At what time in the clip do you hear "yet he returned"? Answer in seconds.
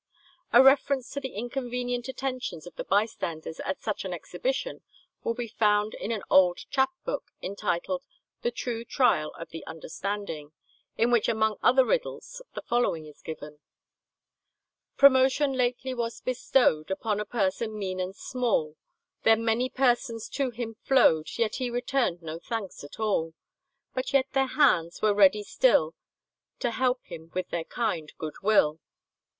21.37-22.23